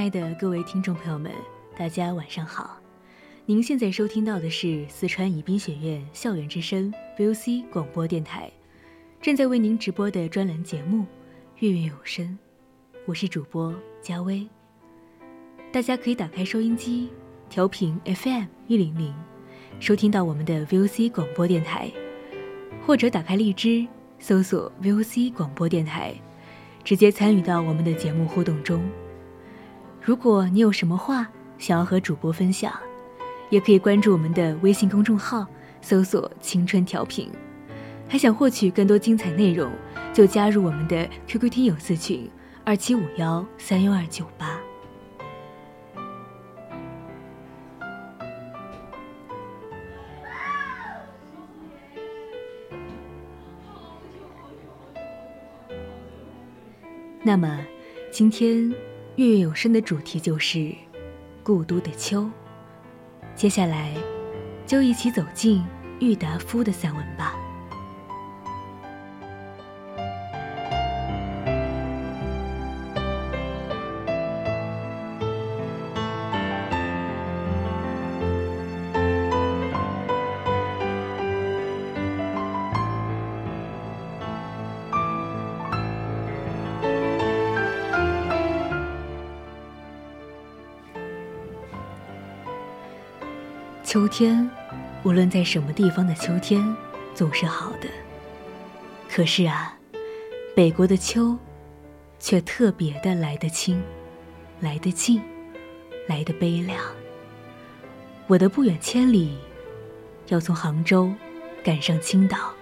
[0.00, 1.30] 亲爱的各位听众朋友们，
[1.76, 2.80] 大家晚上好。
[3.44, 8.50] 您现在收听到的是四川宜宾学院校园之声 VOC 广播电台，
[9.20, 11.02] 正在为您直播的专栏节目
[11.58, 12.26] 《月月有声》，
[13.04, 14.48] 我是主播佳薇。
[15.70, 17.10] 大家可以打开收音机，
[17.50, 19.14] 调频 FM 一零零，
[19.80, 21.92] 收听到我们的 VOC 广播电台，
[22.86, 23.86] 或者打开荔枝，
[24.18, 26.14] 搜索 VOC 广播电台，
[26.82, 28.82] 直接参与到我们的节目互动中。
[30.02, 32.72] 如果你有什么话想要和主播分享，
[33.50, 35.46] 也可以关注我们的微信公众号，
[35.82, 37.30] 搜索“青春调频”。
[38.08, 39.70] 还想获取更多精彩内容，
[40.12, 42.28] 就加入我们的 QQ 听友四群：
[42.64, 44.58] 二七五幺三幺二九八。
[57.22, 57.60] 那么，
[58.10, 58.74] 今天。
[59.20, 60.74] 月月有声的主题就是
[61.42, 62.26] 故都的秋。
[63.34, 63.94] 接下来，
[64.66, 65.62] 就一起走进
[65.98, 67.34] 郁达夫的散文吧。
[94.10, 94.48] 天，
[95.04, 96.76] 无论在什么地方的秋天，
[97.14, 97.88] 总是好的。
[99.08, 99.74] 可是啊，
[100.54, 101.38] 北国的秋，
[102.18, 103.80] 却特别的来得轻，
[104.60, 105.22] 来得近，
[106.06, 106.78] 来得悲凉。
[108.26, 109.38] 我的不远千里，
[110.28, 111.10] 要从杭州
[111.64, 112.52] 赶上青岛，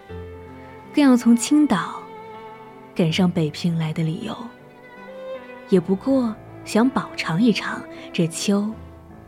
[0.94, 2.02] 更要从青岛
[2.94, 4.36] 赶上北平来的理由，
[5.70, 7.82] 也不过想饱尝一尝
[8.12, 8.70] 这秋，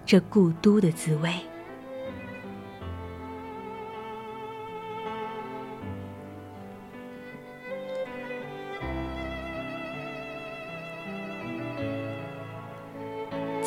[0.07, 1.33] 这故都的滋味。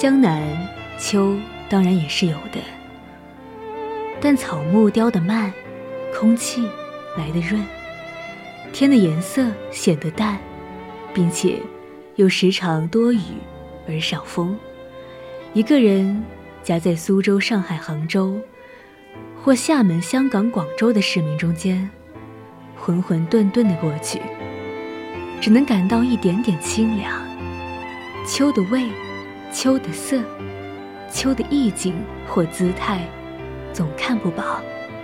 [0.04, 0.44] 江南
[1.00, 1.38] 秋
[1.70, 2.60] 当然也是有的，
[4.20, 5.50] 但草木凋得慢，
[6.14, 6.68] 空气
[7.18, 7.66] 来得润，
[8.74, 10.38] 天的颜色显得淡，
[11.14, 11.58] 并且
[12.18, 13.22] 又时常多雨
[13.88, 14.60] 而少风。
[15.54, 16.22] 一个人
[16.64, 18.38] 夹在苏州、上海、杭州，
[19.42, 21.90] 或厦门、香港、广州的市民中间，
[22.76, 24.20] 浑浑沌沌的过去，
[25.40, 27.26] 只能感到一点点清凉。
[28.28, 28.90] 秋的味。
[29.54, 30.20] 秋的色，
[31.12, 31.94] 秋的意境
[32.28, 33.08] 或姿态，
[33.72, 34.60] 总看不饱，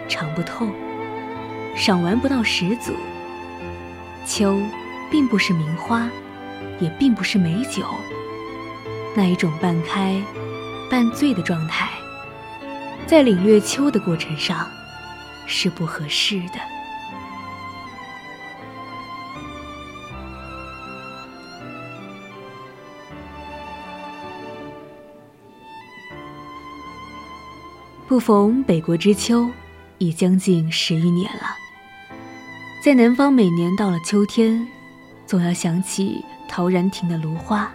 [0.07, 0.67] 尝不透，
[1.75, 2.91] 赏玩不到十足。
[4.25, 4.59] 秋，
[5.11, 6.09] 并不是名花，
[6.79, 7.85] 也并不是美酒，
[9.15, 10.19] 那一种半开、
[10.89, 11.87] 半醉的状态，
[13.05, 14.67] 在领略秋的过程上，
[15.45, 16.78] 是不合适的。
[28.09, 29.47] 不逢北国之秋，
[29.99, 31.43] 已将近十余年了。
[32.83, 34.67] 在南方，每年到了秋天，
[35.27, 37.71] 总要想起陶然亭的芦花，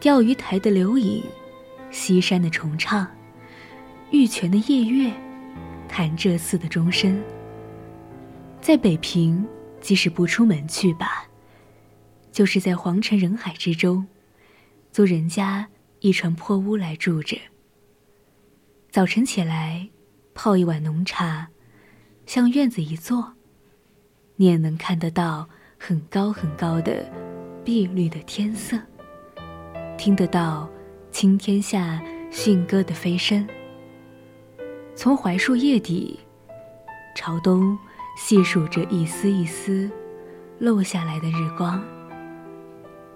[0.00, 1.22] 钓鱼台的柳影，
[1.92, 3.06] 西山的重唱，
[4.10, 5.12] 玉泉的夜月，
[5.88, 7.16] 潭柘寺的钟声。
[8.60, 9.46] 在北平，
[9.80, 11.24] 即使不出门去吧，
[12.32, 14.08] 就是在皇城人海之中，
[14.90, 15.68] 租人家
[16.00, 17.38] 一船破屋来住着。
[18.96, 19.86] 早晨起来，
[20.32, 21.48] 泡一碗浓茶，
[22.24, 23.34] 向院子一坐，
[24.36, 25.46] 你也能看得到
[25.78, 27.04] 很高很高的
[27.62, 28.80] 碧绿的天色，
[29.98, 30.66] 听得到
[31.10, 33.46] 青天下驯鸽的飞声。
[34.94, 36.18] 从槐树叶底
[37.14, 37.78] 朝东
[38.16, 39.90] 细数着一丝一丝
[40.58, 41.84] 漏下来的日光，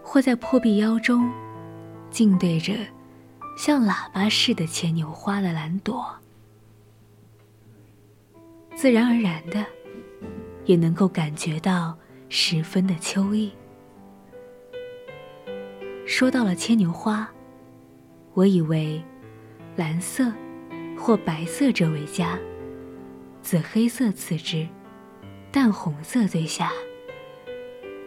[0.03, 1.27] 或在破壁腰中
[2.11, 2.75] 静对着。
[3.61, 6.03] 像喇叭似的牵牛花的蓝朵，
[8.75, 9.63] 自然而然的，
[10.65, 11.95] 也能够感觉到
[12.31, 13.53] 十分的秋意。
[16.07, 17.31] 说到了牵牛花，
[18.33, 18.99] 我以为
[19.77, 20.33] 蓝色
[20.99, 22.39] 或白色者为佳，
[23.43, 24.67] 紫黑色次之，
[25.53, 26.73] 淡红色最下。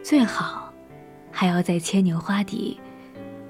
[0.01, 0.73] 最好
[1.31, 2.79] 还要在牵牛花底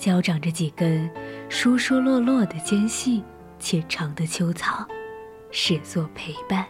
[0.04, 1.10] 交长着几根。
[1.48, 3.24] 疏疏落落的尖细
[3.58, 4.86] 且长的秋草，
[5.50, 6.66] 始作陪伴。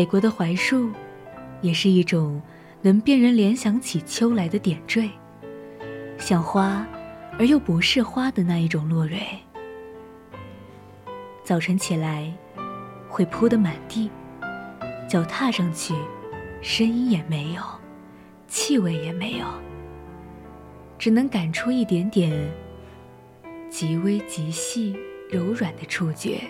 [0.00, 0.90] 北国的槐树，
[1.60, 2.40] 也是一种
[2.80, 5.10] 能辨人联想起秋来的点缀，
[6.16, 6.86] 像花
[7.38, 9.20] 而又不是花的那一种落蕊。
[11.44, 12.32] 早晨起来，
[13.10, 14.10] 会铺得满地，
[15.06, 15.92] 脚踏上去，
[16.62, 17.62] 声音也没有，
[18.48, 19.44] 气味也没有，
[20.98, 22.32] 只能感出一点点
[23.68, 24.98] 极微极细、
[25.28, 26.40] 柔软的触觉。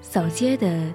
[0.00, 0.94] 扫街的。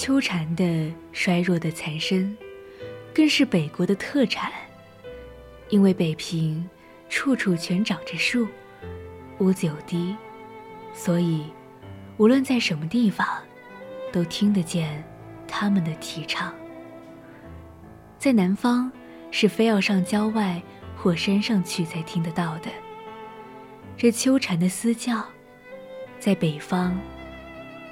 [0.00, 2.34] 秋蝉的衰弱的残声，
[3.14, 4.50] 更是北国的特产。
[5.68, 6.66] 因为北平
[7.10, 8.48] 处处全长着树，
[9.40, 10.16] 屋子又低，
[10.94, 11.44] 所以
[12.16, 13.28] 无论在什么地方，
[14.10, 15.04] 都听得见
[15.46, 16.50] 他们的啼唱。
[18.18, 18.90] 在南方，
[19.30, 20.62] 是非要上郊外
[20.96, 22.70] 或山上去才听得到的。
[23.98, 25.22] 这秋蝉的嘶叫，
[26.18, 26.98] 在北方，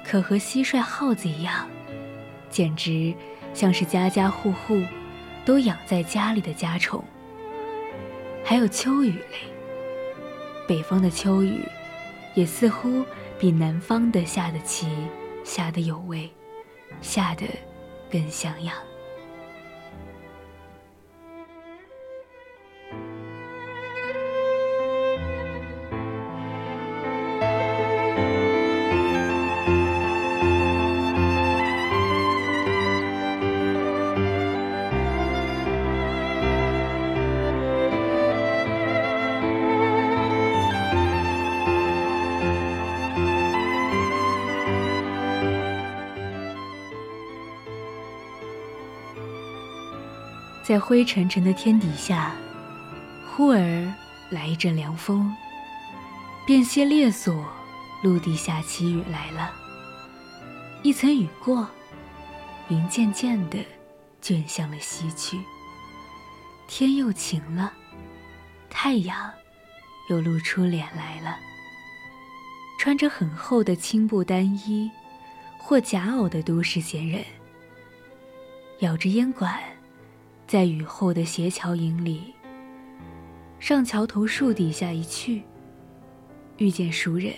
[0.03, 1.69] 可和蟋蟀、耗子一样。
[2.49, 3.13] 简直
[3.53, 4.81] 像是家家户户
[5.45, 7.03] 都养在家里的家宠。
[8.43, 9.37] 还有秋雨嘞，
[10.67, 11.61] 北方的秋雨
[12.33, 13.05] 也似乎
[13.37, 14.87] 比南方的下得齐，
[15.43, 16.29] 下得有味，
[17.01, 17.45] 下得
[18.09, 18.75] 更像样。
[50.69, 52.31] 在灰沉沉的天底下，
[53.27, 53.91] 忽而
[54.29, 55.35] 来一阵凉风，
[56.45, 57.43] 便歇列索，
[58.03, 59.51] 陆地下起雨来了。
[60.83, 61.67] 一层雨过，
[62.67, 63.65] 云渐渐地
[64.21, 65.39] 卷向了西去，
[66.67, 67.73] 天又晴了，
[68.69, 69.27] 太阳
[70.11, 71.35] 又露出脸来了。
[72.77, 74.87] 穿着很厚的青布单衣
[75.57, 77.25] 或夹袄的都市闲人，
[78.81, 79.59] 咬着烟管。
[80.49, 82.33] 在雨后的斜桥影里，
[83.59, 85.43] 上桥头树底下一去，
[86.57, 87.31] 遇见熟人，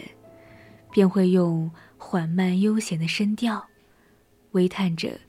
[0.90, 3.68] 便会用缓慢悠闲的声调，
[4.52, 5.20] 微叹着，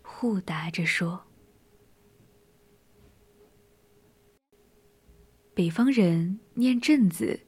[0.00, 1.24] 互答着说
[5.52, 7.38] ：“北方人念镇字，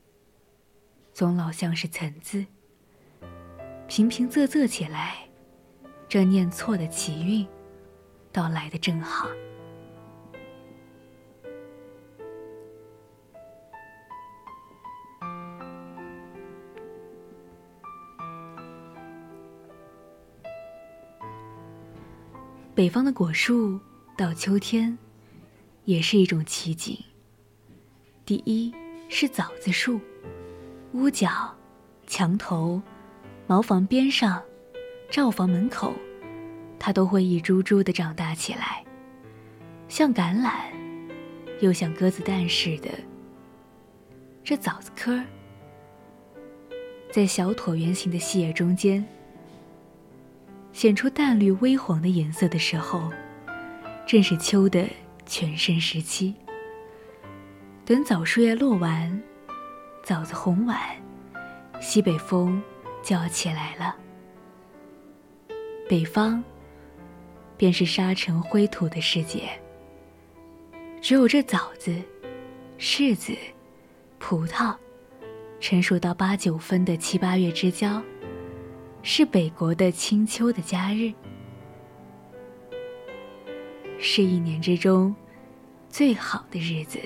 [1.14, 2.44] 总老像是岑字，
[3.86, 5.26] 平平仄仄起来，
[6.06, 7.48] 这念错的奇韵，
[8.30, 9.26] 倒来的正好。
[22.78, 23.76] 北方的果树
[24.16, 24.96] 到秋天，
[25.84, 26.96] 也是一种奇景。
[28.24, 28.72] 第一
[29.08, 30.00] 是枣子树，
[30.92, 31.28] 屋角、
[32.06, 32.80] 墙头、
[33.48, 34.40] 茅房边上、
[35.10, 35.92] 灶房门口，
[36.78, 38.84] 它都会一株株的长大起来，
[39.88, 40.70] 像橄榄，
[41.58, 42.88] 又像鸽子蛋似的。
[44.44, 45.20] 这枣子棵
[47.10, 49.04] 在小椭圆形的细叶中间。
[50.72, 53.10] 显出淡绿微黄的颜色的时候，
[54.06, 54.86] 正是秋的
[55.26, 56.34] 全盛时期。
[57.84, 59.22] 等枣树叶落完，
[60.02, 60.78] 枣子红完，
[61.80, 62.62] 西北风
[63.02, 63.96] 就要起来了。
[65.88, 66.44] 北方
[67.56, 69.48] 便是沙尘灰土的世界。
[71.00, 71.94] 只有这枣子、
[72.78, 73.32] 柿子、
[74.18, 74.74] 葡萄，
[75.60, 78.02] 成熟到八九分的七八月之交。
[79.10, 81.10] 是北国的清秋的佳日，
[83.98, 85.16] 是一年之中
[85.88, 87.00] 最好的日子。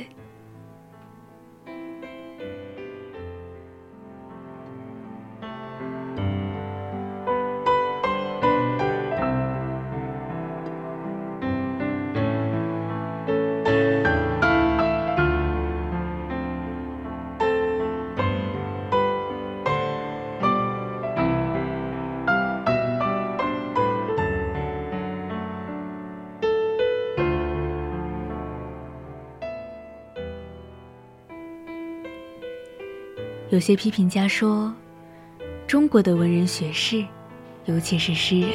[33.52, 34.72] 有些批评家说，
[35.66, 37.04] 中国的文人学士，
[37.66, 38.48] 尤其是诗人，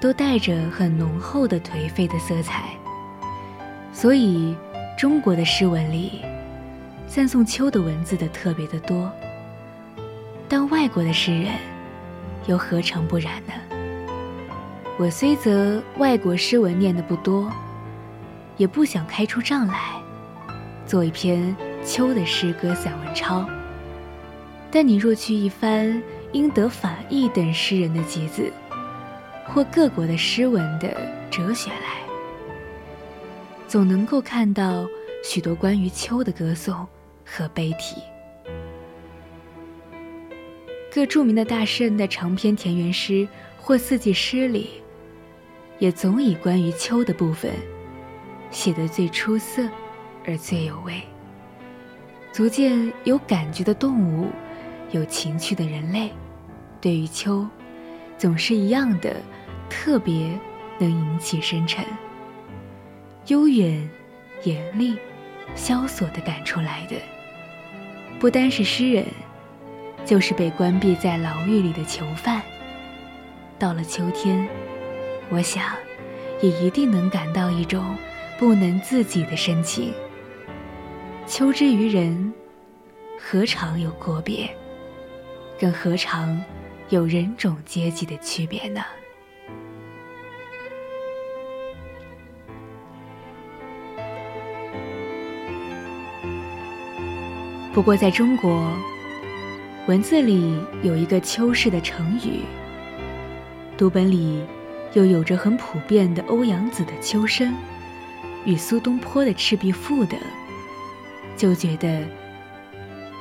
[0.00, 2.62] 都带着很浓厚的颓废的色彩，
[3.92, 4.54] 所以
[4.96, 6.20] 中国的诗文里，
[7.08, 9.10] 赞颂秋的文字的特别的多。
[10.48, 11.50] 但外国的诗人，
[12.46, 13.52] 又何尝不然呢？
[14.96, 17.50] 我虽则外国诗文念的不多，
[18.56, 20.00] 也不想开出账来，
[20.86, 23.44] 做一篇秋的诗歌散文抄。
[24.74, 26.02] 但你若去一番
[26.32, 28.50] 英德法意等诗人的集子，
[29.46, 30.88] 或各国的诗文的
[31.30, 32.00] 哲学来，
[33.68, 34.88] 总能够看到
[35.22, 36.86] 许多关于秋的歌颂
[37.22, 38.00] 和悲题。
[40.90, 44.70] 各著名的大诗人的长篇田园诗或四季诗里，
[45.78, 47.52] 也总以关于秋的部分
[48.50, 49.68] 写得最出色
[50.24, 51.02] 而最有味，
[52.32, 54.30] 足见有感觉的动物。
[54.92, 56.12] 有情趣的人类，
[56.80, 57.46] 对于秋，
[58.16, 59.16] 总是一样的
[59.68, 60.38] 特别
[60.78, 61.84] 能引起深沉、
[63.26, 63.88] 悠远、
[64.44, 64.96] 严厉、
[65.54, 66.96] 萧索的感出来的，
[68.20, 69.06] 不单是诗人，
[70.04, 72.42] 就是被关闭在牢狱里的囚犯。
[73.58, 74.46] 到了秋天，
[75.30, 75.64] 我想，
[76.42, 77.96] 也一定能感到一种
[78.38, 79.92] 不能自己的深情。
[81.26, 82.32] 秋之于人，
[83.18, 84.54] 何尝有国别？
[85.62, 86.44] 更何尝
[86.88, 88.82] 有人种阶级的区别呢？
[97.72, 98.76] 不过，在中国，
[99.86, 102.40] 文字里有一个“秋氏”的成语，
[103.78, 104.44] 读本里
[104.94, 107.48] 又有着很普遍的欧阳子的《秋声》
[108.44, 110.18] 与苏东坡的《赤壁赋》等，
[111.36, 112.04] 就觉得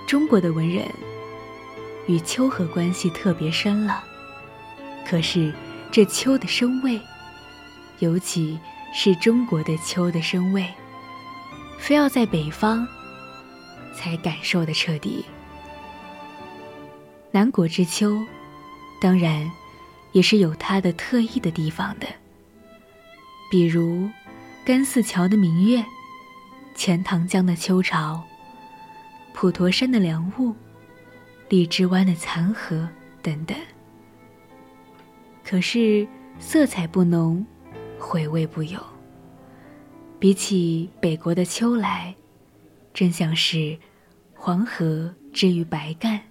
[0.07, 0.83] 中国的文人。
[2.07, 4.03] 与秋和关系特别深了，
[5.05, 5.53] 可是
[5.91, 6.99] 这秋的生味，
[7.99, 8.59] 尤其
[8.93, 10.67] 是中国的秋的生味，
[11.77, 12.87] 非要在北方
[13.93, 15.23] 才感受的彻底。
[17.31, 18.19] 南国之秋，
[18.99, 19.49] 当然
[20.11, 22.07] 也是有它的特异的地方的，
[23.49, 24.09] 比如
[24.65, 25.85] 甘寺桥的明月，
[26.75, 28.21] 钱塘江的秋潮，
[29.33, 30.53] 普陀山的凉雾。
[31.51, 32.87] 荔枝湾的残荷
[33.21, 33.57] 等等，
[35.43, 36.07] 可是
[36.39, 37.45] 色彩不浓，
[37.99, 38.79] 回味不有。
[40.17, 42.15] 比起北国的秋来，
[42.93, 43.77] 正像是
[44.33, 46.21] 黄河之于白干，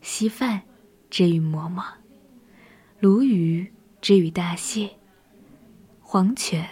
[0.00, 0.62] 稀饭
[1.10, 1.82] 之于馍馍，
[3.00, 3.68] 鲈鱼
[4.00, 4.88] 之于大蟹，
[6.00, 6.64] 黄犬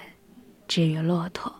[0.69, 1.60] 之于骆驼。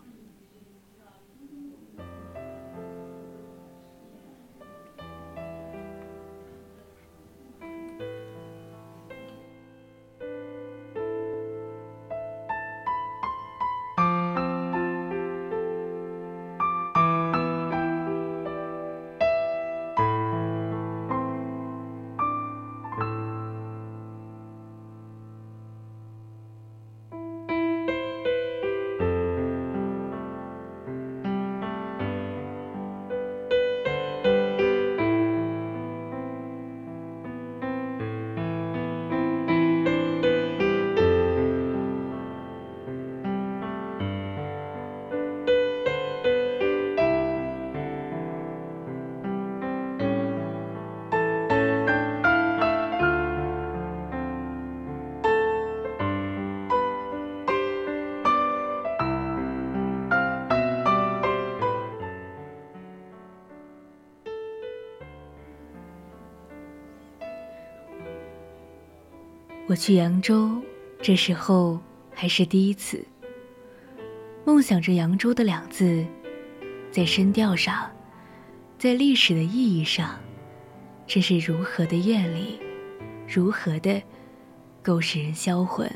[69.71, 70.61] 我去扬州，
[71.01, 71.79] 这时候
[72.13, 73.01] 还是第一次。
[74.43, 76.05] 梦想着扬州的两字，
[76.91, 77.89] 在声调上，
[78.77, 80.19] 在历史的意义上，
[81.07, 82.59] 这是如何的艳丽，
[83.25, 84.03] 如何的
[84.83, 85.89] 够使人销魂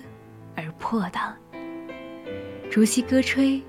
[0.56, 1.36] 而破荡。
[2.72, 3.62] 竹溪歌吹，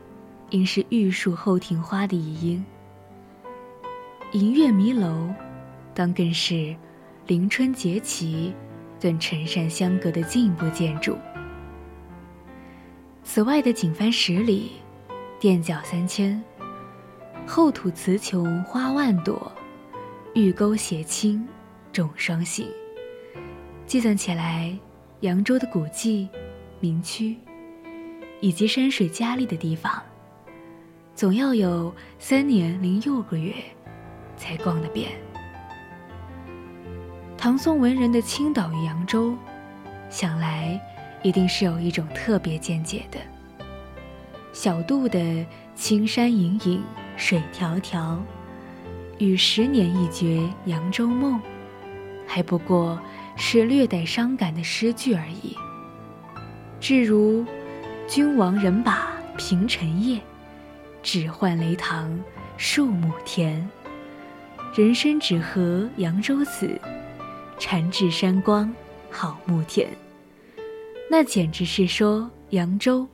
[0.51, 2.65] 应是玉树后庭花的遗音；
[4.31, 5.29] 银月迷楼，
[5.93, 6.77] 当更是
[7.27, 8.55] 临春节旗。
[9.01, 11.17] 跟辰山相隔的进一步建筑。
[13.23, 14.73] 此外的锦帆十里，
[15.39, 16.43] 垫脚三千，
[17.47, 19.53] 厚土词穷花万朵，
[20.35, 21.47] 玉钩斜青
[21.93, 22.69] 众双行。
[23.87, 24.77] 计算起来，
[25.21, 26.29] 扬州的古迹、
[26.81, 27.37] 名区，
[28.41, 30.03] 以及山水佳丽的地方，
[31.15, 33.55] 总要有三年零六个月，
[34.37, 35.11] 才逛得遍。
[37.47, 39.33] 唐宋文人的青岛与扬州，
[40.11, 40.81] 想来
[41.23, 43.21] 一定是有一种特别见解的。
[44.53, 46.83] 小杜的“青山隐隐
[47.17, 48.19] 水迢迢，
[49.19, 51.41] 与十年一觉扬州梦”，
[52.27, 53.01] 还不过
[53.37, 55.57] 是略带伤感的诗句而已。
[56.81, 57.47] 至如
[58.11, 60.21] “君王人把平陈夜，
[61.01, 62.19] 只换雷塘
[62.57, 63.71] 树木田。
[64.75, 66.77] 人生只合扬州子。”
[67.59, 68.73] 禅智山光
[69.11, 69.89] 好牧田，
[71.11, 73.07] 那简直是说扬州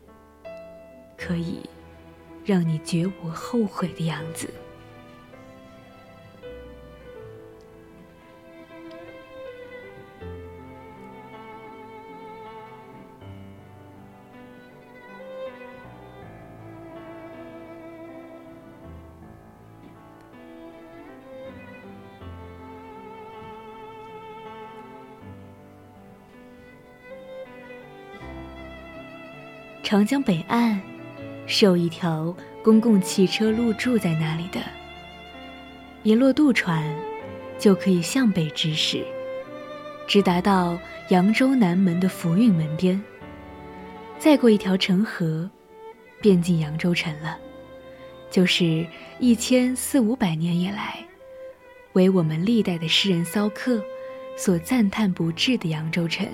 [1.16, 1.61] 可以
[2.44, 4.48] 让你绝无后悔的样子。
[29.92, 30.81] 长江北岸
[31.44, 34.59] 是有一条公共汽车路住在那里的，
[36.02, 36.83] 一落渡船
[37.59, 39.05] 就可以向北直驶，
[40.09, 40.78] 直达到
[41.11, 42.98] 扬州南门的福运门边。
[44.18, 45.50] 再过一条城河，
[46.22, 47.37] 便进扬州城了，
[48.31, 48.87] 就是
[49.18, 51.07] 一千四五百年以来，
[51.92, 53.78] 为我们历代的诗人骚客
[54.38, 56.26] 所赞叹不至的扬州城。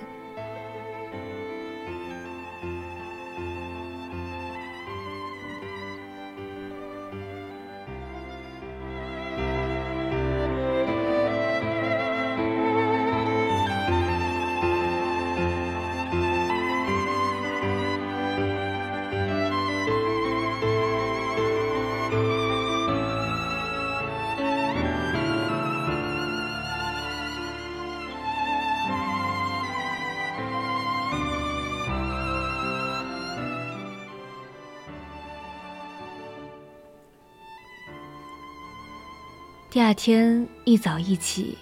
[39.70, 41.58] 第二天一早一起，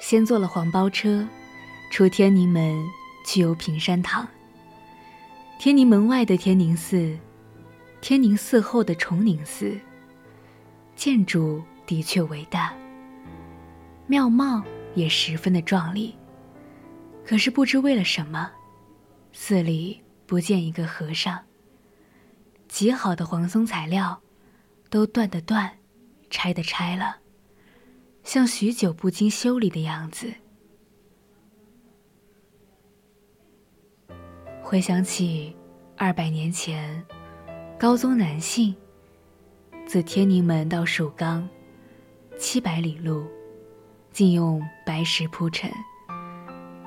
[0.00, 1.24] 先坐了黄包车，
[1.92, 2.84] 出天宁门
[3.24, 4.26] 去游平山堂。
[5.60, 7.16] 天宁门外的天宁寺，
[8.00, 9.78] 天宁寺后的崇宁寺，
[10.96, 12.74] 建筑的确伟大，
[14.08, 14.60] 庙貌
[14.96, 16.12] 也十分的壮丽。
[17.24, 18.50] 可是不知为了什么，
[19.32, 21.38] 寺里不见一个和尚。
[22.66, 24.20] 极好的黄松材料，
[24.90, 25.77] 都断的断。
[26.30, 27.16] 拆的拆了，
[28.22, 30.32] 像许久不经修理的样子。
[34.62, 35.56] 回想起
[35.96, 37.02] 二百年前，
[37.78, 38.76] 高宗南信
[39.86, 41.48] 自天宁门到蜀冈，
[42.38, 43.26] 七百里路，
[44.12, 45.70] 竟用白石铺成，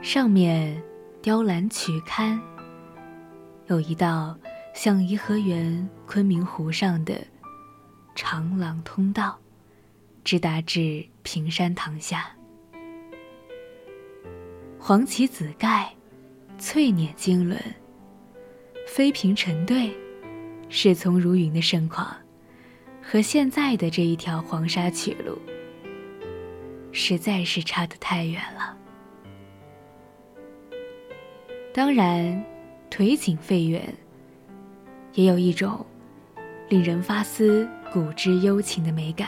[0.04, 0.80] 上面
[1.24, 2.40] 雕栏曲龛，
[3.66, 4.38] 有一道
[4.76, 7.16] 像颐和园昆明湖上的。
[8.24, 9.36] 长廊通道，
[10.24, 12.30] 直达至平山堂下。
[14.80, 15.92] 黄旗紫盖，
[16.60, 17.60] 翠辇金轮，
[18.86, 19.92] 飞平成对，
[20.70, 22.16] 是从如云的盛况，
[23.02, 25.36] 和现在的这一条黄沙曲路，
[26.92, 28.78] 实在是差得太远了。
[31.74, 32.46] 当然，
[32.88, 33.92] 腿景废远，
[35.16, 35.84] 也有一种
[36.70, 37.68] 令人发思。
[37.92, 39.28] 古之幽情的美感。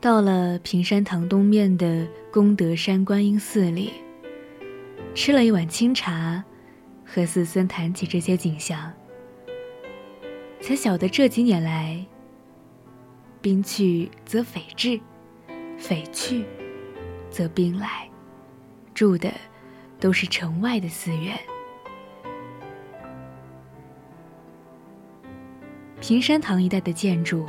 [0.00, 3.92] 到了平山堂东面的功德山观音寺里，
[5.14, 6.44] 吃了一碗清茶，
[7.04, 8.92] 和四孙谈起这些景象，
[10.66, 12.04] 才晓得这几年来，
[13.40, 15.00] 兵去则匪至，
[15.78, 16.44] 匪去
[17.30, 18.10] 则兵来，
[18.92, 19.32] 住的
[20.00, 21.38] 都是城外的寺院。
[26.00, 27.46] 平山堂一带的建筑，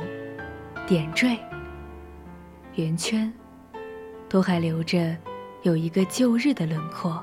[0.86, 1.36] 点缀。
[2.76, 3.32] 圆圈，
[4.28, 5.16] 都还留着
[5.62, 7.20] 有一个旧日的轮廓，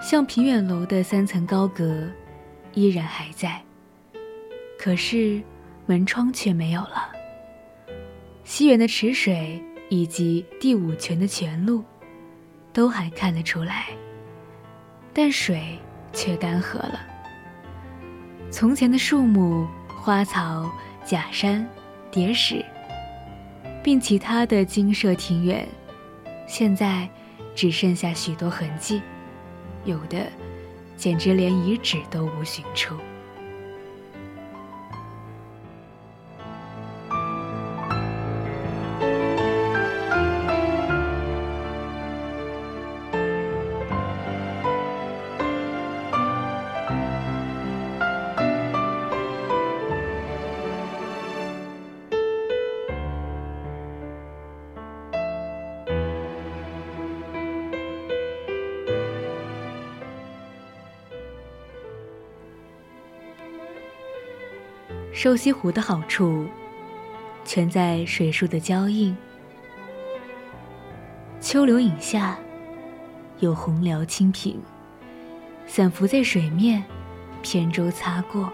[0.00, 2.08] 像平远楼的三层高阁，
[2.72, 3.65] 依然还在。
[4.78, 5.42] 可是
[5.86, 7.12] 门窗却没有了。
[8.44, 11.84] 西园的池水以及第五泉的泉路，
[12.72, 13.86] 都还看得出来，
[15.12, 15.78] 但水
[16.12, 17.00] 却干涸了。
[18.50, 20.70] 从前的树木、花草、
[21.04, 21.68] 假山、
[22.10, 22.64] 叠石。
[23.82, 25.64] 并其他的金舍庭院，
[26.48, 27.08] 现在
[27.54, 29.00] 只剩下许多痕迹，
[29.84, 30.26] 有的
[30.96, 32.96] 简直连遗址都无寻处。
[65.26, 66.46] 瘦西湖的好处，
[67.44, 69.16] 全在水树的娇映。
[71.40, 72.38] 秋流影下，
[73.40, 74.62] 有红蓼清平，
[75.66, 76.84] 散浮在水面，
[77.42, 78.52] 扁舟擦过，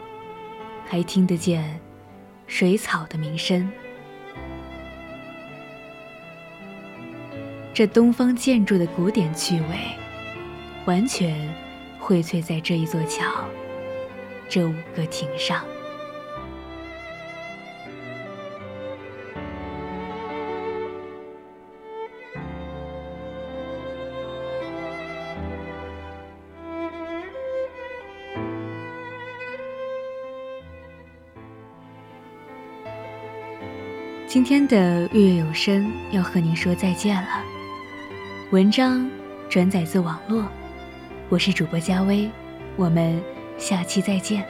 [0.86, 1.78] 还听得见
[2.46, 3.70] 水草的鸣声。
[7.74, 9.76] 这东方建筑的古典趣味，
[10.86, 11.54] 完全
[12.00, 13.30] 荟萃在这一座桥，
[14.48, 15.62] 这五个亭上。
[34.32, 37.44] 今天的月月有声要和您说再见了。
[38.50, 39.06] 文章
[39.50, 40.42] 转载自网络，
[41.28, 42.30] 我是主播佳薇，
[42.74, 43.22] 我们
[43.58, 44.42] 下期再见。